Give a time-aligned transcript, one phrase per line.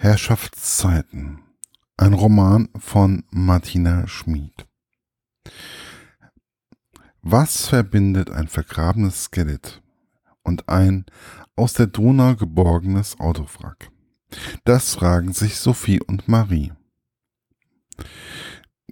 [0.00, 1.40] Herrschaftszeiten.
[1.96, 4.64] Ein Roman von Martina Schmid.
[7.20, 9.82] Was verbindet ein vergrabenes Skelett
[10.44, 11.04] und ein
[11.56, 13.90] aus der Donau geborgenes Autowrack?
[14.62, 16.72] Das fragen sich Sophie und Marie,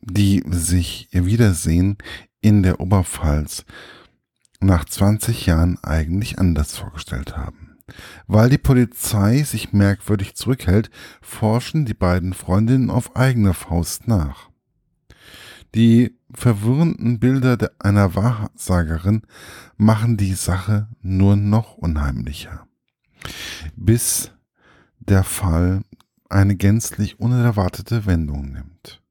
[0.00, 1.98] die sich ihr Wiedersehen
[2.40, 3.64] in der Oberpfalz
[4.58, 7.65] nach 20 Jahren eigentlich anders vorgestellt haben.
[8.26, 10.90] Weil die Polizei sich merkwürdig zurückhält,
[11.20, 14.50] forschen die beiden Freundinnen auf eigene Faust nach.
[15.74, 19.22] Die verwirrenden Bilder einer Wahrsagerin
[19.76, 22.66] machen die Sache nur noch unheimlicher.
[23.76, 24.32] Bis
[24.98, 25.82] der Fall
[26.28, 29.02] eine gänzlich unerwartete Wendung nimmt.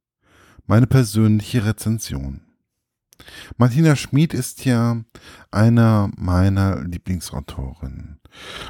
[0.68, 2.42] Meine persönliche Rezension.
[3.58, 5.02] Martina Schmid ist ja
[5.52, 8.20] einer meiner Lieblingsautorinnen.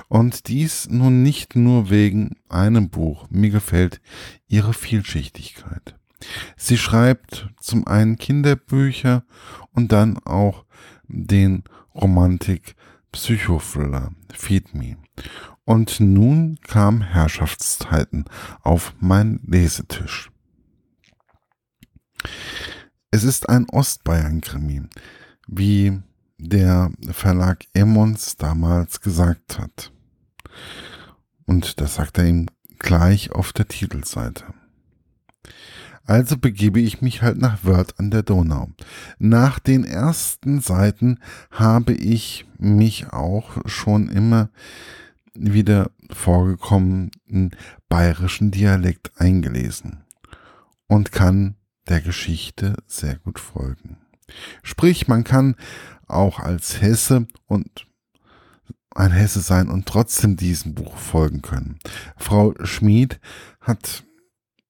[0.07, 3.27] Und dies nun nicht nur wegen einem Buch.
[3.29, 4.01] Mir gefällt
[4.47, 5.95] ihre Vielschichtigkeit.
[6.57, 9.23] Sie schreibt zum einen Kinderbücher
[9.71, 10.65] und dann auch
[11.07, 12.75] den Romantik
[13.11, 14.97] Psychothriller Feed Me.
[15.63, 18.25] Und nun kam Herrschaftszeiten
[18.61, 20.29] auf mein Lesetisch.
[23.11, 24.83] Es ist ein Ostbayern-Krimi,
[25.47, 26.01] wie
[26.37, 29.91] der Verlag Emmons damals gesagt hat.
[31.45, 32.47] Und das sagt er ihm
[32.79, 34.45] gleich auf der Titelseite.
[36.05, 38.69] Also begebe ich mich halt nach Wörth an der Donau.
[39.17, 41.19] Nach den ersten Seiten
[41.49, 44.49] habe ich mich auch schon immer
[45.33, 47.51] wieder vorgekommenen
[47.89, 50.03] bayerischen Dialekt eingelesen
[50.87, 51.55] und kann
[51.89, 53.97] der Geschichte sehr gut folgen.
[54.63, 55.55] Sprich, man kann
[56.07, 57.87] auch als Hesse und
[58.91, 61.79] ein Hesse sein und trotzdem diesem Buch folgen können.
[62.17, 63.19] Frau Schmid
[63.59, 64.03] hat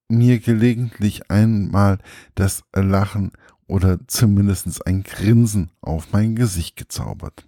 [0.09, 1.99] mir gelegentlich einmal
[2.33, 3.31] das Lachen
[3.67, 7.45] oder zumindest ein Grinsen auf mein Gesicht gezaubert.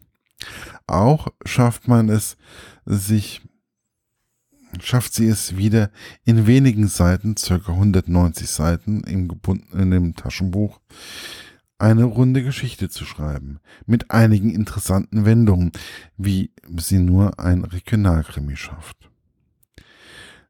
[0.85, 2.38] Auch schafft man es
[2.85, 3.41] sich,
[4.79, 5.91] schafft sie es wieder
[6.23, 10.79] in wenigen Seiten, circa 190 Seiten im gebundenen Taschenbuch,
[11.80, 15.72] eine runde Geschichte zu schreiben, mit einigen interessanten Wendungen,
[16.18, 19.10] wie sie nur ein Regionalkrimi schafft.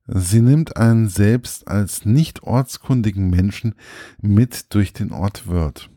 [0.07, 3.75] Sie nimmt einen selbst als nicht ortskundigen Menschen
[4.21, 5.89] mit durch den Ort Wörth.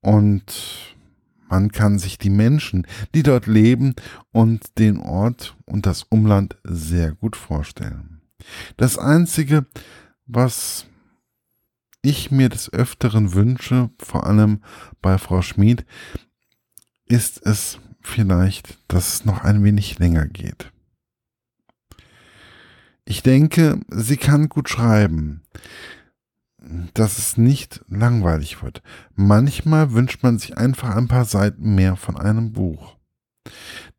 [0.00, 0.94] Und
[1.48, 3.94] man kann sich die Menschen, die dort leben
[4.30, 8.20] und den Ort und das Umland sehr gut vorstellen.
[8.76, 9.66] Das Einzige,
[10.26, 10.86] was
[12.06, 14.62] ich mir des Öfteren wünsche, vor allem
[15.02, 15.84] bei Frau Schmid,
[17.06, 20.70] ist es vielleicht, dass es noch ein wenig länger geht.
[23.04, 25.42] Ich denke, sie kann gut schreiben,
[26.94, 28.82] dass es nicht langweilig wird.
[29.14, 32.96] Manchmal wünscht man sich einfach ein paar Seiten mehr von einem Buch.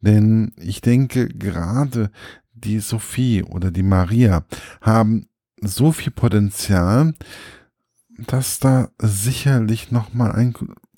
[0.02, 2.12] Denn ich denke, gerade
[2.54, 4.46] die Sophie oder die Maria
[4.82, 5.28] haben
[5.62, 7.14] so viel Potenzial,
[8.18, 10.54] dass da sicherlich nochmal ein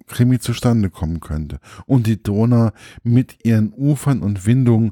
[0.08, 1.60] Krimi zustande kommen könnte.
[1.86, 2.72] Und die Donau
[3.04, 4.92] mit ihren Ufern und Windungen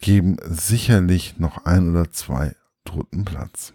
[0.00, 2.54] geben sicherlich noch ein oder zwei
[2.84, 3.72] toten Platz.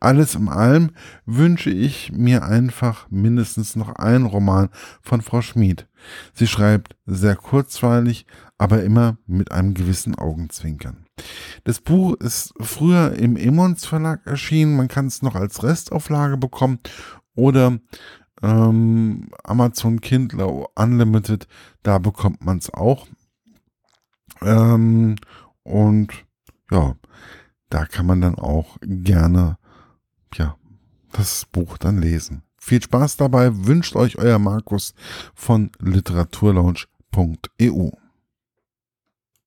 [0.00, 0.90] Alles in allem
[1.24, 4.68] wünsche ich mir einfach mindestens noch einen Roman
[5.00, 5.88] von Frau Schmid.
[6.34, 8.26] Sie schreibt sehr kurzweilig,
[8.58, 11.06] aber immer mit einem gewissen Augenzwinkern.
[11.64, 14.76] Das Buch ist früher im Emons Verlag erschienen.
[14.76, 16.80] Man kann es noch als Restauflage bekommen
[17.34, 17.78] oder
[18.42, 21.46] ähm, Amazon Kindle Unlimited.
[21.82, 23.06] Da bekommt man es auch.
[24.42, 25.16] Ähm,
[25.62, 26.12] und
[26.70, 26.96] ja,
[27.70, 29.58] da kann man dann auch gerne
[30.34, 30.56] ja,
[31.12, 32.42] das Buch dann lesen.
[32.58, 34.94] Viel Spaß dabei, wünscht euch euer Markus
[35.34, 37.90] von literaturlaunch.eu.